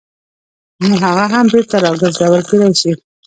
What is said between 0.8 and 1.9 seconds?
نو هغه هم بېرته